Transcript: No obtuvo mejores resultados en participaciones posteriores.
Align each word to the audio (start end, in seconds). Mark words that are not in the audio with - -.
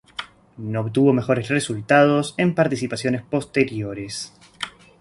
No 0.57 0.79
obtuvo 0.81 1.13
mejores 1.13 1.49
resultados 1.49 2.33
en 2.39 2.55
participaciones 2.55 3.21
posteriores. 3.21 4.33